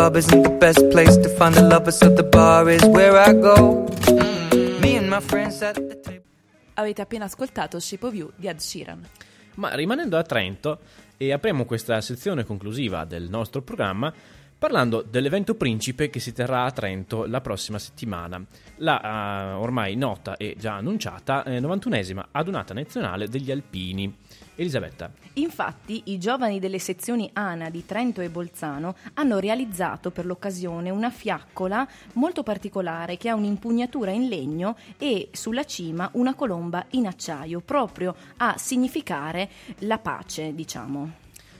Club 0.00 0.16
isn't 0.16 0.42
the 0.42 0.56
best 0.56 0.88
place 0.88 1.18
to 1.18 1.28
find 1.28 1.54
the 1.54 1.60
lovers, 1.60 1.98
so 1.98 2.10
the 2.10 2.24
bar 2.24 2.70
is 2.70 2.82
where 2.84 3.18
I 3.18 3.34
go. 3.34 3.86
Me 4.80 4.96
and 4.96 5.08
my 5.08 5.20
friends 5.20 5.60
at 5.60 5.74
the 5.74 6.00
table. 6.00 6.24
Avete 6.74 7.02
appena 7.02 7.26
ascoltato 7.26 7.78
Shape 7.78 8.06
of 8.06 8.14
You 8.14 8.32
di 8.34 8.48
Ed 8.48 8.60
Sheeran. 8.60 9.06
Ma 9.56 9.74
rimanendo 9.74 10.16
a 10.16 10.22
Trento, 10.22 10.78
e 11.18 11.32
apriamo 11.32 11.66
questa 11.66 12.00
sezione 12.00 12.44
conclusiva 12.44 13.04
del 13.04 13.28
nostro 13.28 13.60
programma 13.60 14.10
parlando 14.56 15.02
dell'evento 15.02 15.54
principe 15.54 16.08
che 16.08 16.20
si 16.20 16.32
terrà 16.32 16.64
a 16.64 16.70
Trento 16.70 17.26
la 17.26 17.42
prossima 17.42 17.78
settimana, 17.78 18.42
la 18.76 19.02
eh, 19.02 19.52
ormai 19.52 19.96
nota 19.96 20.38
e 20.38 20.54
già 20.58 20.76
annunciata 20.76 21.44
eh, 21.44 21.60
91esima 21.60 22.24
adunata 22.30 22.72
nazionale 22.72 23.28
degli 23.28 23.50
alpini. 23.50 24.16
Elisabetta, 24.60 25.10
Infatti, 25.34 26.02
i 26.06 26.18
giovani 26.18 26.58
delle 26.58 26.78
sezioni 26.78 27.30
ANA 27.32 27.70
di 27.70 27.86
Trento 27.86 28.20
e 28.20 28.28
Bolzano 28.28 28.94
hanno 29.14 29.38
realizzato 29.38 30.10
per 30.10 30.26
l'occasione 30.26 30.90
una 30.90 31.08
fiaccola 31.08 31.88
molto 32.14 32.42
particolare 32.42 33.16
che 33.16 33.30
ha 33.30 33.34
un'impugnatura 33.34 34.10
in 34.10 34.28
legno 34.28 34.76
e 34.98 35.30
sulla 35.32 35.64
cima 35.64 36.10
una 36.12 36.34
colomba 36.34 36.84
in 36.90 37.06
acciaio, 37.06 37.60
proprio 37.60 38.14
a 38.36 38.58
significare 38.58 39.48
la 39.78 39.96
pace, 39.98 40.54
diciamo. 40.54 41.10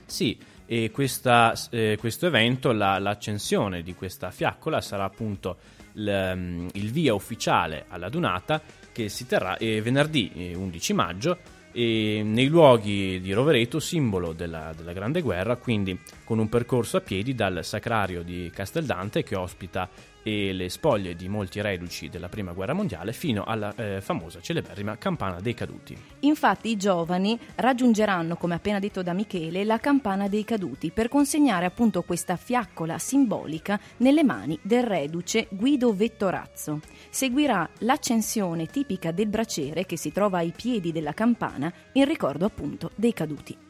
Sì, 0.04 0.38
e 0.66 0.90
questa- 0.90 1.54
eh, 1.70 1.96
questo 1.98 2.26
evento, 2.26 2.72
la- 2.72 2.98
l'accensione 2.98 3.82
di 3.82 3.94
questa 3.94 4.30
fiaccola 4.30 4.82
sarà 4.82 5.04
appunto 5.04 5.56
il, 5.94 6.32
mm, 6.36 6.68
il 6.74 6.90
via 6.90 7.14
ufficiale 7.14 7.86
alla 7.88 8.10
Dunata 8.10 8.60
che 8.92 9.08
si 9.08 9.26
terrà 9.26 9.56
eh, 9.56 9.80
venerdì 9.80 10.30
eh, 10.34 10.54
11 10.54 10.92
maggio 10.92 11.38
e 11.72 12.22
nei 12.24 12.48
luoghi 12.48 13.20
di 13.20 13.32
Rovereto, 13.32 13.80
simbolo 13.80 14.32
della, 14.32 14.72
della 14.76 14.92
Grande 14.92 15.20
Guerra, 15.20 15.56
quindi 15.56 15.98
con 16.24 16.38
un 16.38 16.48
percorso 16.48 16.96
a 16.96 17.00
piedi 17.00 17.34
dal 17.34 17.64
Sacrario 17.64 18.22
di 18.22 18.50
Casteldante 18.52 19.22
che 19.22 19.36
ospita 19.36 19.88
e 20.22 20.52
le 20.52 20.68
spoglie 20.68 21.14
di 21.14 21.28
molti 21.28 21.60
reduci 21.60 22.08
della 22.08 22.28
Prima 22.28 22.52
Guerra 22.52 22.72
Mondiale 22.72 23.12
fino 23.12 23.44
alla 23.44 23.74
eh, 23.74 24.00
famosa 24.00 24.40
celeberrima 24.40 24.98
Campana 24.98 25.40
dei 25.40 25.54
Caduti. 25.54 25.96
Infatti 26.20 26.70
i 26.70 26.76
giovani 26.76 27.38
raggiungeranno, 27.56 28.36
come 28.36 28.54
appena 28.54 28.78
detto 28.78 29.02
da 29.02 29.12
Michele, 29.12 29.64
la 29.64 29.78
campana 29.78 30.28
dei 30.28 30.44
caduti 30.44 30.90
per 30.90 31.08
consegnare 31.08 31.66
appunto 31.66 32.02
questa 32.02 32.36
fiaccola 32.36 32.98
simbolica 32.98 33.78
nelle 33.98 34.24
mani 34.24 34.58
del 34.62 34.82
reduce 34.82 35.46
Guido 35.50 35.94
Vettorazzo. 35.94 36.80
Seguirà 37.08 37.68
l'accensione 37.78 38.66
tipica 38.66 39.12
del 39.12 39.28
braciere 39.28 39.86
che 39.86 39.96
si 39.96 40.12
trova 40.12 40.38
ai 40.38 40.52
piedi 40.54 40.92
della 40.92 41.12
campana 41.12 41.72
in 41.92 42.04
ricordo 42.04 42.44
appunto 42.44 42.90
dei 42.94 43.12
caduti. 43.12 43.68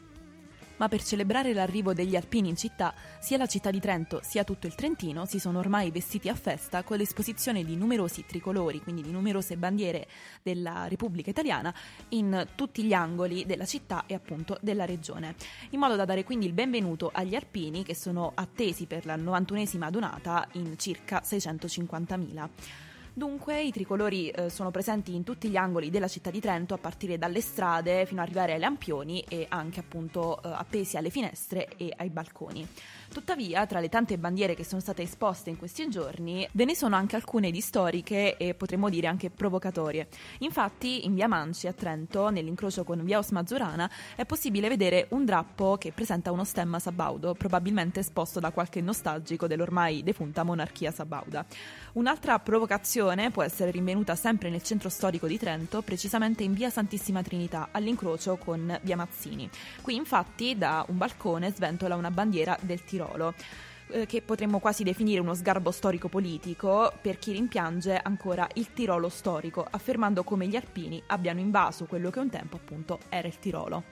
Ma 0.81 0.87
per 0.87 1.03
celebrare 1.03 1.53
l'arrivo 1.53 1.93
degli 1.93 2.15
alpini 2.15 2.49
in 2.49 2.55
città, 2.55 2.95
sia 3.19 3.37
la 3.37 3.45
città 3.45 3.69
di 3.69 3.79
Trento 3.79 4.19
sia 4.23 4.43
tutto 4.43 4.65
il 4.65 4.73
Trentino 4.73 5.27
si 5.27 5.37
sono 5.37 5.59
ormai 5.59 5.91
vestiti 5.91 6.27
a 6.27 6.33
festa 6.33 6.81
con 6.81 6.97
l'esposizione 6.97 7.63
di 7.63 7.75
numerosi 7.75 8.25
tricolori, 8.25 8.81
quindi 8.81 9.03
di 9.03 9.11
numerose 9.11 9.57
bandiere 9.57 10.07
della 10.41 10.87
Repubblica 10.87 11.29
Italiana, 11.29 11.71
in 12.09 12.47
tutti 12.55 12.81
gli 12.83 12.93
angoli 12.93 13.45
della 13.45 13.65
città 13.65 14.05
e 14.07 14.15
appunto 14.15 14.57
della 14.59 14.85
regione, 14.85 15.35
in 15.69 15.77
modo 15.77 15.95
da 15.95 16.05
dare 16.05 16.23
quindi 16.23 16.47
il 16.47 16.53
benvenuto 16.53 17.11
agli 17.13 17.35
alpini 17.35 17.83
che 17.83 17.93
sono 17.93 18.31
attesi 18.33 18.87
per 18.87 19.05
la 19.05 19.17
91esima 19.17 19.83
adunata 19.83 20.47
in 20.53 20.79
circa 20.79 21.21
650.000. 21.23 22.89
Dunque 23.13 23.61
i 23.61 23.73
tricolori 23.73 24.29
eh, 24.29 24.49
sono 24.49 24.71
presenti 24.71 25.13
in 25.13 25.25
tutti 25.25 25.49
gli 25.49 25.57
angoli 25.57 25.89
della 25.89 26.07
città 26.07 26.31
di 26.31 26.39
Trento, 26.39 26.73
a 26.73 26.77
partire 26.77 27.17
dalle 27.17 27.41
strade 27.41 28.05
fino 28.05 28.21
ad 28.21 28.27
arrivare 28.27 28.53
ai 28.53 28.59
lampioni 28.59 29.19
e 29.27 29.47
anche 29.49 29.81
appunto 29.81 30.41
eh, 30.41 30.47
appesi 30.47 30.95
alle 30.95 31.09
finestre 31.09 31.67
e 31.75 31.91
ai 31.97 32.09
balconi. 32.09 32.65
Tuttavia, 33.11 33.65
tra 33.65 33.81
le 33.81 33.89
tante 33.89 34.17
bandiere 34.17 34.55
che 34.55 34.63
sono 34.63 34.79
state 34.79 35.01
esposte 35.01 35.49
in 35.49 35.57
questi 35.57 35.89
giorni, 35.89 36.47
ve 36.53 36.63
ne 36.63 36.73
sono 36.73 36.95
anche 36.95 37.17
alcune 37.17 37.51
di 37.51 37.59
storiche 37.59 38.37
e 38.37 38.53
potremmo 38.53 38.87
dire 38.87 39.07
anche 39.07 39.29
provocatorie. 39.29 40.07
Infatti, 40.39 41.05
in 41.05 41.13
via 41.13 41.27
Manci 41.27 41.67
a 41.67 41.73
Trento, 41.73 42.29
nell'incrocio 42.29 42.85
con 42.85 43.03
via 43.03 43.17
Osmazurana, 43.17 43.91
è 44.15 44.25
possibile 44.25 44.69
vedere 44.69 45.07
un 45.09 45.25
drappo 45.25 45.75
che 45.77 45.91
presenta 45.91 46.31
uno 46.31 46.45
stemma 46.45 46.79
sabaudo, 46.79 47.33
probabilmente 47.33 47.99
esposto 47.99 48.39
da 48.39 48.51
qualche 48.51 48.79
nostalgico 48.79 49.47
dell'ormai 49.47 50.01
defunta 50.01 50.43
monarchia 50.43 50.91
sabauda. 50.91 51.45
Un'altra 51.93 52.39
provocazione 52.39 52.99
può 53.31 53.41
essere 53.41 53.71
rinvenuta 53.71 54.15
sempre 54.15 54.51
nel 54.51 54.61
centro 54.61 54.87
storico 54.87 55.25
di 55.25 55.39
Trento, 55.39 55.81
precisamente 55.81 56.43
in 56.43 56.53
via 56.53 56.69
Santissima 56.69 57.23
Trinità, 57.23 57.69
all'incrocio 57.71 58.37
con 58.37 58.79
via 58.83 58.95
Mazzini. 58.95 59.49
Qui 59.81 59.95
infatti 59.95 60.55
da 60.55 60.85
un 60.87 60.97
balcone 60.97 61.51
sventola 61.51 61.95
una 61.95 62.11
bandiera 62.11 62.55
del 62.61 62.83
Tirolo 62.83 63.33
eh, 63.87 64.05
che 64.05 64.21
potremmo 64.21 64.59
quasi 64.59 64.83
definire 64.83 65.19
uno 65.19 65.33
sgarbo 65.33 65.71
storico-politico 65.71 66.93
per 67.01 67.17
chi 67.17 67.31
rimpiange 67.31 67.97
ancora 67.97 68.47
il 68.53 68.71
Tirolo 68.71 69.09
storico, 69.09 69.65
affermando 69.67 70.23
come 70.23 70.47
gli 70.47 70.55
alpini 70.55 71.01
abbiano 71.07 71.39
invaso 71.39 71.85
quello 71.85 72.11
che 72.11 72.19
un 72.19 72.29
tempo 72.29 72.57
appunto 72.57 72.99
era 73.09 73.27
il 73.27 73.39
Tirolo. 73.39 73.83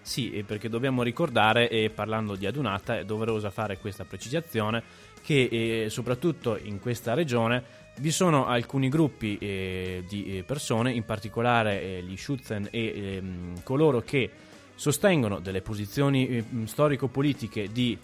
Sì, 0.00 0.42
perché 0.46 0.68
dobbiamo 0.68 1.02
ricordare, 1.02 1.68
e 1.68 1.90
parlando 1.90 2.34
di 2.34 2.46
adunata, 2.46 2.98
è 2.98 3.04
doverosa 3.04 3.50
fare 3.50 3.78
questa 3.78 4.04
precisazione, 4.04 4.82
che 5.22 5.48
eh, 5.84 5.90
soprattutto 5.90 6.58
in 6.58 6.78
questa 6.78 7.14
regione 7.14 7.83
vi 7.98 8.10
sono 8.10 8.46
alcuni 8.46 8.88
gruppi 8.88 9.38
eh, 9.38 10.04
di 10.08 10.38
eh, 10.38 10.42
persone, 10.42 10.92
in 10.92 11.04
particolare 11.04 11.80
eh, 11.80 12.02
gli 12.02 12.16
Schutzen 12.16 12.68
e 12.70 13.16
ehm, 13.16 13.62
coloro 13.62 14.00
che 14.00 14.30
sostengono 14.74 15.38
delle 15.38 15.62
posizioni 15.62 16.28
eh, 16.28 16.44
storico-politiche 16.64 17.70
di 17.70 17.96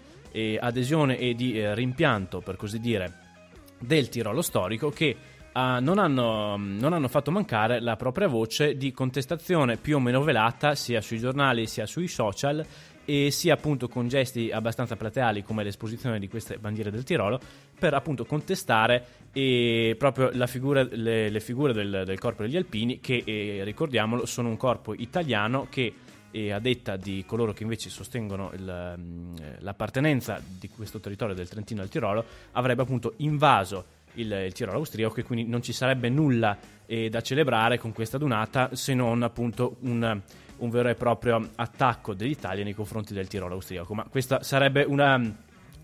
adesione 0.61 1.17
e 1.17 1.33
di 1.33 1.61
rimpianto, 1.73 2.39
per 2.39 2.55
così 2.55 2.79
dire, 2.79 3.31
del 3.77 4.07
Tirolo 4.07 4.41
storico 4.41 4.89
che 4.89 5.13
ah, 5.51 5.81
non, 5.81 5.99
hanno, 5.99 6.55
non 6.55 6.93
hanno 6.93 7.09
fatto 7.09 7.31
mancare 7.31 7.81
la 7.81 7.97
propria 7.97 8.29
voce 8.29 8.77
di 8.77 8.93
contestazione 8.93 9.75
più 9.75 9.97
o 9.97 9.99
meno 9.99 10.23
velata 10.23 10.73
sia 10.75 11.01
sui 11.01 11.19
giornali 11.19 11.67
sia 11.67 11.85
sui 11.85 12.07
social 12.07 12.65
e 13.11 13.29
sia 13.29 13.55
appunto 13.55 13.89
con 13.89 14.07
gesti 14.07 14.51
abbastanza 14.51 14.95
plateali 14.95 15.43
come 15.43 15.65
l'esposizione 15.65 16.17
di 16.17 16.29
queste 16.29 16.57
bandiere 16.57 16.91
del 16.91 17.03
Tirolo 17.03 17.41
per 17.77 17.93
appunto 17.93 18.23
contestare 18.23 19.05
eh, 19.33 19.97
proprio 19.99 20.31
figura- 20.47 20.87
le, 20.89 21.27
le 21.27 21.39
figure 21.41 21.73
del, 21.73 22.03
del 22.05 22.19
corpo 22.19 22.43
degli 22.43 22.55
alpini 22.55 23.01
che 23.01 23.21
eh, 23.25 23.65
ricordiamolo 23.65 24.25
sono 24.25 24.47
un 24.47 24.55
corpo 24.55 24.93
italiano 24.93 25.67
che 25.69 25.93
e 26.33 26.53
a 26.53 26.59
detta 26.59 26.95
di 26.95 27.25
coloro 27.27 27.51
che 27.51 27.63
invece 27.63 27.89
sostengono 27.89 28.51
il, 28.53 28.93
mm, 28.97 29.35
l'appartenenza 29.59 30.41
di 30.41 30.69
questo 30.69 31.01
territorio 31.01 31.35
del 31.35 31.49
Trentino 31.49 31.81
al 31.81 31.89
Tirolo, 31.89 32.23
avrebbe 32.53 32.83
appunto 32.83 33.15
invaso 33.17 33.83
il, 34.13 34.31
il 34.31 34.53
Tirolo 34.53 34.77
austriaco 34.77 35.19
e 35.19 35.23
quindi 35.23 35.45
non 35.45 35.61
ci 35.61 35.73
sarebbe 35.73 36.07
nulla 36.07 36.57
eh, 36.85 37.09
da 37.09 37.19
celebrare 37.19 37.77
con 37.77 37.91
questa 37.91 38.17
dunata 38.17 38.73
se 38.75 38.93
non 38.93 39.23
appunto 39.23 39.75
un, 39.81 40.21
un 40.61 40.69
vero 40.69 40.89
e 40.89 40.95
proprio 40.95 41.49
attacco 41.55 42.13
dell'Italia 42.13 42.63
nei 42.63 42.73
confronti 42.73 43.13
del 43.13 43.27
Tirolo 43.27 43.53
austriaco. 43.55 43.93
Ma 43.93 44.05
questa 44.05 44.41
sarebbe 44.43 44.83
una, 44.83 45.15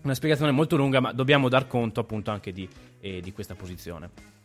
una 0.02 0.14
spiegazione 0.14 0.50
molto 0.50 0.76
lunga, 0.76 1.00
ma 1.00 1.12
dobbiamo 1.12 1.48
dar 1.48 1.66
conto 1.66 2.00
appunto 2.00 2.30
anche 2.30 2.52
di, 2.52 2.68
eh, 3.00 3.20
di 3.20 3.32
questa 3.32 3.54
posizione. 3.54 4.37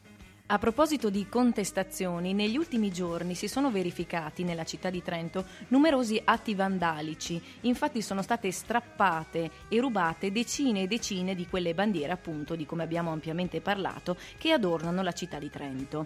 A 0.54 0.60
proposito 0.60 1.10
di 1.10 1.28
contestazioni, 1.28 2.36
negli 2.36 2.58
ultimi 2.58 2.92
giorni 2.92 3.34
si 3.34 3.48
sono 3.48 3.72
verificati 3.72 4.44
nella 4.44 4.66
città 4.66 4.92
di 4.92 5.02
Trento 5.02 5.46
numerosi 5.70 6.22
atti 6.24 6.54
vandalici. 6.54 7.42
Infatti 7.62 8.04
sono 8.04 8.22
state 8.22 8.52
strappate 8.52 9.50
e 9.68 9.80
rubate 9.80 10.32
decine 10.32 10.84
e 10.84 10.88
decine 10.88 11.34
di 11.34 11.48
quelle 11.48 11.74
bandiere, 11.74 12.14
appunto, 12.14 12.54
di 12.54 12.68
come 12.68 12.84
abbiamo 12.84 13.12
ampiamente 13.12 13.62
parlato, 13.62 14.16
che 14.38 14.52
adornano 14.52 15.02
la 15.02 15.12
città 15.12 15.40
di 15.40 15.50
Trento. 15.50 16.06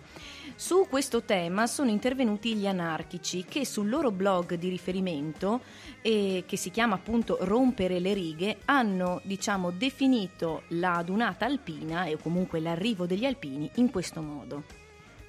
Su 0.56 0.88
questo 0.90 1.24
tema 1.24 1.68
sono 1.68 1.90
intervenuti 1.90 2.56
gli 2.56 2.68
anarchici 2.68 3.44
che 3.44 3.66
sul 3.66 3.90
loro 3.90 4.12
blog 4.12 4.54
di 4.54 4.70
riferimento, 4.70 5.60
eh, 6.02 6.46
che 6.48 6.56
si 6.56 6.72
chiama 6.72 6.96
appunto 6.96 7.36
Rompere 7.42 8.00
le 8.00 8.14
righe, 8.14 8.60
hanno, 8.64 9.20
diciamo, 9.26 9.72
definito 9.72 10.64
la 10.70 10.96
adunata 10.96 11.44
alpina 11.44 12.06
e 12.06 12.18
comunque 12.18 12.62
l'arrivo 12.62 13.06
degli 13.06 13.26
alpini 13.26 13.70
in 13.76 13.92
questo 13.92 14.22
modo. 14.22 14.36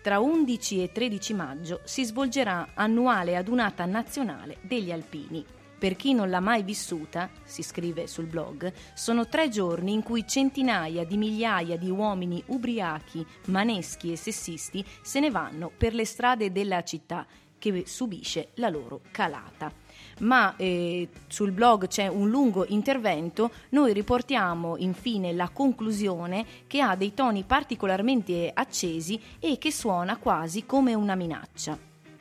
Tra 0.02 0.20
11 0.20 0.82
e 0.82 0.92
13 0.92 1.34
maggio 1.34 1.80
si 1.84 2.04
svolgerà 2.04 2.68
annuale 2.74 3.36
adunata 3.36 3.84
nazionale 3.84 4.58
degli 4.62 4.92
alpini. 4.92 5.44
Per 5.78 5.94
chi 5.94 6.12
non 6.12 6.28
l'ha 6.28 6.40
mai 6.40 6.64
vissuta, 6.64 7.30
si 7.44 7.62
scrive 7.62 8.08
sul 8.08 8.26
blog, 8.26 8.72
sono 8.94 9.28
tre 9.28 9.48
giorni 9.48 9.92
in 9.92 10.02
cui 10.02 10.26
centinaia 10.26 11.04
di 11.04 11.16
migliaia 11.16 11.76
di 11.76 11.88
uomini 11.88 12.42
ubriachi, 12.46 13.24
maneschi 13.46 14.10
e 14.10 14.16
sessisti 14.16 14.84
se 15.02 15.20
ne 15.20 15.30
vanno 15.30 15.70
per 15.76 15.94
le 15.94 16.04
strade 16.04 16.50
della 16.50 16.82
città 16.82 17.24
che 17.58 17.84
subisce 17.86 18.48
la 18.54 18.68
loro 18.68 19.02
calata 19.12 19.72
ma 20.18 20.54
eh, 20.56 21.08
sul 21.26 21.52
blog 21.52 21.88
c'è 21.88 22.06
un 22.06 22.28
lungo 22.28 22.64
intervento, 22.68 23.50
noi 23.70 23.92
riportiamo 23.92 24.76
infine 24.76 25.32
la 25.32 25.48
conclusione 25.48 26.44
che 26.66 26.80
ha 26.80 26.96
dei 26.96 27.14
toni 27.14 27.44
particolarmente 27.44 28.50
accesi 28.52 29.20
e 29.38 29.58
che 29.58 29.72
suona 29.72 30.16
quasi 30.16 30.66
come 30.66 30.94
una 30.94 31.14
minaccia. 31.14 31.78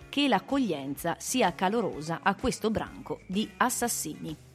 Che 0.09 0.27
l'accoglienza 0.27 1.15
sia 1.19 1.53
calorosa 1.53 2.19
a 2.23 2.35
questo 2.35 2.71
branco 2.71 3.19
di 3.27 3.47
assassini. 3.57 4.46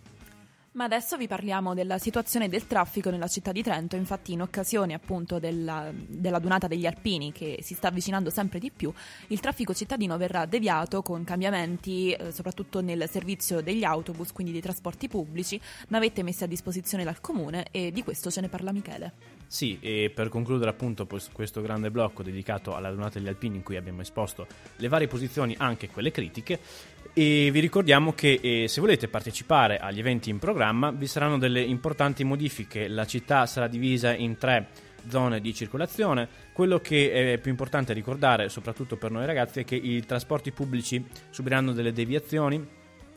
Ma 0.74 0.84
adesso 0.84 1.18
vi 1.18 1.28
parliamo 1.28 1.74
della 1.74 1.98
situazione 1.98 2.48
del 2.48 2.66
traffico 2.66 3.10
nella 3.10 3.28
città 3.28 3.52
di 3.52 3.62
Trento, 3.62 3.94
infatti 3.94 4.32
in 4.32 4.40
occasione 4.40 4.94
appunto 4.94 5.38
della, 5.38 5.92
della, 5.94 6.38
dunata 6.38 6.66
degli 6.66 6.86
alpini 6.86 7.30
che 7.30 7.58
si 7.60 7.74
sta 7.74 7.88
avvicinando 7.88 8.30
sempre 8.30 8.58
di 8.58 8.70
più, 8.70 8.90
il 9.28 9.40
traffico 9.40 9.74
cittadino 9.74 10.16
verrà 10.16 10.46
deviato 10.46 11.02
con 11.02 11.24
cambiamenti 11.24 12.12
eh, 12.12 12.32
soprattutto 12.32 12.80
nel 12.80 13.06
servizio 13.10 13.60
degli 13.60 13.84
autobus, 13.84 14.32
quindi 14.32 14.50
dei 14.52 14.62
trasporti 14.62 15.08
pubblici, 15.08 15.60
navette 15.88 16.22
messe 16.22 16.44
a 16.44 16.48
disposizione 16.48 17.04
dal 17.04 17.20
comune 17.20 17.66
e 17.70 17.92
di 17.92 18.02
questo 18.02 18.30
ce 18.30 18.40
ne 18.40 18.48
parla 18.48 18.72
Michele. 18.72 19.41
Sì, 19.52 19.76
e 19.82 20.10
per 20.14 20.30
concludere 20.30 20.70
appunto 20.70 21.06
questo 21.06 21.60
grande 21.60 21.90
blocco 21.90 22.22
dedicato 22.22 22.74
alla 22.74 22.90
dunata 22.90 23.18
degli 23.18 23.28
alpini 23.28 23.56
in 23.56 23.62
cui 23.62 23.76
abbiamo 23.76 24.00
esposto 24.00 24.46
le 24.76 24.88
varie 24.88 25.08
posizioni, 25.08 25.54
anche 25.58 25.90
quelle 25.90 26.10
critiche, 26.10 26.58
e 27.12 27.50
vi 27.52 27.60
ricordiamo 27.60 28.14
che 28.14 28.40
eh, 28.42 28.66
se 28.66 28.80
volete 28.80 29.08
partecipare 29.08 29.76
agli 29.76 29.98
eventi 29.98 30.30
in 30.30 30.38
programma 30.38 30.90
vi 30.90 31.06
saranno 31.06 31.36
delle 31.36 31.60
importanti 31.60 32.24
modifiche. 32.24 32.88
La 32.88 33.04
città 33.04 33.44
sarà 33.44 33.66
divisa 33.66 34.14
in 34.14 34.38
tre 34.38 34.68
zone 35.08 35.38
di 35.42 35.52
circolazione. 35.52 36.26
Quello 36.54 36.78
che 36.78 37.34
è 37.34 37.38
più 37.38 37.50
importante 37.50 37.92
ricordare, 37.92 38.48
soprattutto 38.48 38.96
per 38.96 39.10
noi 39.10 39.26
ragazzi, 39.26 39.60
è 39.60 39.64
che 39.66 39.74
i 39.74 40.02
trasporti 40.06 40.50
pubblici 40.50 41.04
subiranno 41.28 41.74
delle 41.74 41.92
deviazioni 41.92 42.66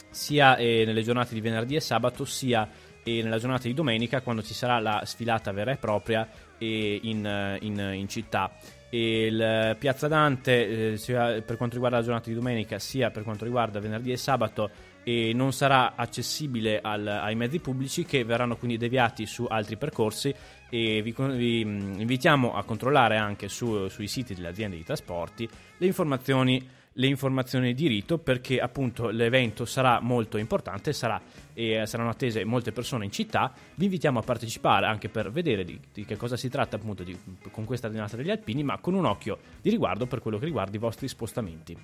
sia 0.09 0.57
eh, 0.57 0.83
nelle 0.85 1.01
giornate 1.01 1.33
di 1.33 1.39
venerdì 1.39 1.75
e 1.75 1.79
sabato, 1.79 2.25
sia 2.25 2.69
eh, 3.05 3.21
nella 3.21 3.37
giornata 3.37 3.67
di 3.67 3.73
domenica, 3.73 4.21
quando 4.21 4.41
ci 4.41 4.53
sarà 4.53 4.79
la 4.79 5.03
sfilata 5.05 5.51
vera 5.51 5.71
e 5.71 5.77
propria 5.77 6.27
eh, 6.57 6.99
in, 7.03 7.57
in, 7.61 7.91
in 7.93 8.09
città. 8.09 8.51
Il 8.89 9.75
Piazza 9.77 10.07
Dante 10.07 10.93
eh, 10.93 10.97
sia 10.97 11.41
per 11.41 11.57
quanto 11.57 11.75
riguarda 11.75 11.97
la 11.97 12.03
giornata 12.03 12.29
di 12.29 12.35
domenica 12.35 12.79
sia 12.79 13.11
per 13.11 13.23
quanto 13.23 13.43
riguarda 13.43 13.79
venerdì 13.79 14.11
e 14.11 14.17
sabato 14.17 14.69
e 15.03 15.33
non 15.33 15.51
sarà 15.53 15.95
accessibile 15.95 16.79
al, 16.81 17.05
ai 17.05 17.35
mezzi 17.35 17.59
pubblici 17.59 18.05
che 18.05 18.23
verranno 18.23 18.55
quindi 18.55 18.77
deviati 18.77 19.25
su 19.25 19.45
altri 19.47 19.75
percorsi. 19.75 20.33
E 20.69 21.01
vi, 21.01 21.13
vi 21.17 21.61
invitiamo 21.61 22.55
a 22.55 22.63
controllare 22.63 23.17
anche 23.17 23.49
su, 23.49 23.87
sui 23.87 24.07
siti 24.07 24.33
delle 24.33 24.47
aziende 24.47 24.77
di 24.77 24.83
trasporti 24.83 25.47
le 25.77 25.85
informazioni 25.85 26.67
le 26.97 27.07
informazioni 27.07 27.73
di 27.73 27.87
rito 27.87 28.17
perché 28.17 28.59
appunto 28.59 29.09
l'evento 29.09 29.65
sarà 29.65 29.99
molto 29.99 30.37
importante 30.37 30.93
sarà, 30.93 31.21
e 31.53 31.83
saranno 31.85 32.09
attese 32.09 32.45
molte 32.45 32.71
persone 32.71 33.05
in 33.05 33.11
città. 33.11 33.51
Vi 33.75 33.85
invitiamo 33.85 34.19
a 34.19 34.21
partecipare 34.21 34.85
anche 34.85 35.09
per 35.09 35.31
vedere 35.31 35.65
di, 35.65 35.79
di 35.93 36.05
che 36.05 36.15
cosa 36.15 36.37
si 36.37 36.49
tratta 36.49 36.77
appunto 36.77 37.03
di, 37.03 37.17
con 37.51 37.65
questa 37.65 37.89
giornata 37.89 38.15
degli 38.15 38.29
alpini 38.29 38.63
ma 38.63 38.77
con 38.77 38.93
un 38.93 39.05
occhio 39.05 39.39
di 39.61 39.69
riguardo 39.69 40.05
per 40.05 40.19
quello 40.19 40.37
che 40.37 40.45
riguarda 40.45 40.75
i 40.75 40.79
vostri 40.79 41.07
spostamenti. 41.07 41.77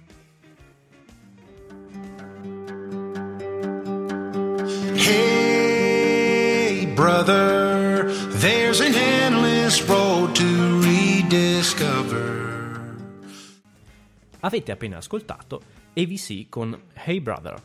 Hey 4.93 6.85
brother 6.93 8.11
there's 8.39 8.79
an 8.79 8.93
endless 8.93 9.85
road 9.87 10.00
Avete 14.41 14.71
appena 14.71 14.97
ascoltato 14.97 15.61
ABC 15.95 16.49
con 16.49 16.79
Hey 16.93 17.19
Brother. 17.19 17.61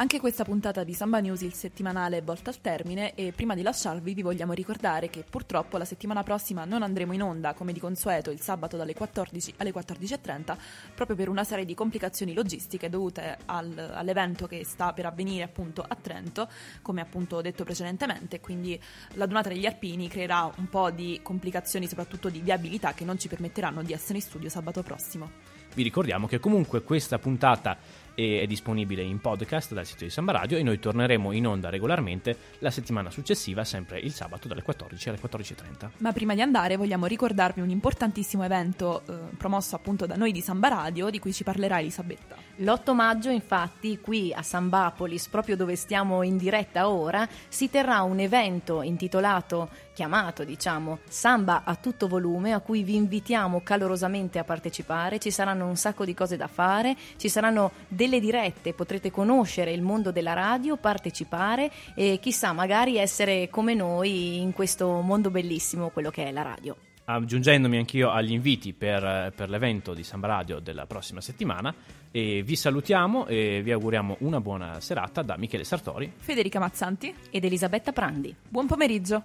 Anche 0.00 0.18
questa 0.18 0.44
puntata 0.44 0.82
di 0.82 0.94
Samba 0.94 1.20
News, 1.20 1.42
il 1.42 1.52
settimanale, 1.52 2.16
è 2.16 2.22
volta 2.22 2.48
al 2.48 2.62
termine 2.62 3.14
e 3.14 3.32
prima 3.32 3.54
di 3.54 3.60
lasciarvi 3.60 4.14
vi 4.14 4.22
vogliamo 4.22 4.54
ricordare 4.54 5.10
che 5.10 5.26
purtroppo 5.28 5.76
la 5.76 5.84
settimana 5.84 6.22
prossima 6.22 6.64
non 6.64 6.82
andremo 6.82 7.12
in 7.12 7.20
onda 7.22 7.52
come 7.52 7.74
di 7.74 7.80
consueto 7.80 8.30
il 8.30 8.40
sabato 8.40 8.78
dalle 8.78 8.94
14 8.94 9.56
alle 9.58 9.74
14.30 9.74 10.56
proprio 10.94 11.16
per 11.16 11.28
una 11.28 11.44
serie 11.44 11.66
di 11.66 11.74
complicazioni 11.74 12.32
logistiche 12.32 12.88
dovute 12.88 13.36
al, 13.44 13.90
all'evento 13.92 14.46
che 14.46 14.64
sta 14.64 14.94
per 14.94 15.04
avvenire 15.04 15.44
appunto 15.44 15.84
a 15.86 15.94
Trento, 16.00 16.48
come 16.80 17.02
appunto 17.02 17.42
detto 17.42 17.64
precedentemente, 17.64 18.40
quindi 18.40 18.80
la 19.16 19.26
donata 19.26 19.50
degli 19.50 19.66
Alpini 19.66 20.08
creerà 20.08 20.50
un 20.56 20.70
po' 20.70 20.90
di 20.90 21.20
complicazioni 21.22 21.86
soprattutto 21.86 22.30
di 22.30 22.40
viabilità 22.40 22.94
che 22.94 23.04
non 23.04 23.18
ci 23.18 23.28
permetteranno 23.28 23.82
di 23.82 23.92
essere 23.92 24.14
in 24.14 24.22
studio 24.22 24.48
sabato 24.48 24.82
prossimo. 24.82 25.58
Vi 25.72 25.82
ricordiamo 25.84 26.26
che 26.26 26.40
comunque 26.40 26.82
questa 26.82 27.18
puntata 27.18 27.76
è 28.20 28.46
disponibile 28.46 29.02
in 29.02 29.20
podcast 29.20 29.72
dal 29.72 29.86
sito 29.86 30.04
di 30.04 30.10
Samba 30.10 30.32
Radio 30.32 30.58
e 30.58 30.62
noi 30.62 30.78
torneremo 30.78 31.32
in 31.32 31.46
onda 31.46 31.70
regolarmente 31.70 32.36
la 32.58 32.70
settimana 32.70 33.10
successiva, 33.10 33.64
sempre 33.64 33.98
il 33.98 34.12
sabato 34.12 34.48
dalle 34.48 34.62
14 34.62 35.08
alle 35.08 35.18
14.30. 35.18 35.90
Ma 35.98 36.12
prima 36.12 36.34
di 36.34 36.42
andare 36.42 36.76
vogliamo 36.76 37.06
ricordarvi 37.06 37.60
un 37.60 37.70
importantissimo 37.70 38.44
evento 38.44 39.02
eh, 39.06 39.36
promosso 39.36 39.76
appunto 39.76 40.06
da 40.06 40.16
noi 40.16 40.32
di 40.32 40.40
Samba 40.40 40.68
Radio 40.68 41.10
di 41.10 41.18
cui 41.18 41.32
ci 41.32 41.44
parlerà 41.44 41.80
Elisabetta. 41.80 42.36
L'8 42.56 42.92
maggio, 42.92 43.30
infatti, 43.30 43.98
qui 44.00 44.34
a 44.34 44.42
Sambapolis, 44.42 45.28
proprio 45.28 45.56
dove 45.56 45.76
stiamo 45.76 46.22
in 46.22 46.36
diretta 46.36 46.90
ora, 46.90 47.26
si 47.48 47.70
terrà 47.70 48.02
un 48.02 48.18
evento 48.18 48.82
intitolato, 48.82 49.70
chiamato 50.00 50.44
diciamo, 50.44 51.00
Samba 51.06 51.62
a 51.62 51.74
tutto 51.74 52.08
volume, 52.08 52.54
a 52.54 52.60
cui 52.60 52.82
vi 52.82 52.94
invitiamo 52.94 53.60
calorosamente 53.60 54.38
a 54.38 54.44
partecipare. 54.44 55.18
Ci 55.18 55.30
saranno 55.30 55.66
un 55.66 55.76
sacco 55.76 56.06
di 56.06 56.14
cose 56.14 56.38
da 56.38 56.46
fare, 56.46 56.96
ci 57.18 57.28
saranno 57.28 57.72
delle 57.86 58.18
dirette, 58.18 58.72
potrete 58.72 59.10
conoscere 59.10 59.72
il 59.72 59.82
mondo 59.82 60.10
della 60.10 60.32
radio, 60.32 60.78
partecipare 60.78 61.70
e 61.94 62.18
chissà, 62.18 62.54
magari 62.54 62.96
essere 62.96 63.50
come 63.50 63.74
noi 63.74 64.40
in 64.40 64.54
questo 64.54 65.02
mondo 65.02 65.28
bellissimo, 65.28 65.90
quello 65.90 66.08
che 66.08 66.24
è 66.24 66.32
la 66.32 66.42
radio 66.42 66.74
aggiungendomi 67.04 67.76
anch'io 67.76 68.10
agli 68.10 68.30
inviti 68.30 68.72
per, 68.72 69.32
per, 69.34 69.50
l'evento 69.50 69.94
di 69.94 70.04
Samba 70.04 70.28
Radio 70.28 70.60
della 70.60 70.86
prossima 70.86 71.20
settimana 71.20 71.74
e 72.12 72.42
vi 72.44 72.54
salutiamo 72.54 73.26
e 73.26 73.62
vi 73.64 73.72
auguriamo 73.72 74.18
una 74.20 74.40
buona 74.40 74.78
serata 74.78 75.22
da 75.22 75.36
Michele 75.36 75.64
Sartori, 75.64 76.12
Federica 76.16 76.60
Mazzanti 76.60 77.12
ed 77.30 77.44
Elisabetta 77.44 77.90
Prandi. 77.90 78.32
Buon 78.48 78.66
pomeriggio. 78.66 79.24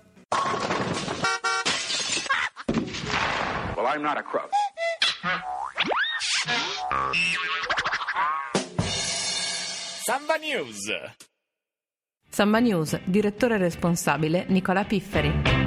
Well, 3.76 3.88
I'm 3.88 4.02
not 4.02 4.18
a 4.18 4.24
crook. 4.24 4.50
Samba 10.06 10.38
News. 10.38 10.92
Samba 12.30 12.60
News, 12.60 13.00
direttore 13.06 13.58
responsabile 13.58 14.46
Nicola 14.50 14.84
Pifferi. 14.86 15.65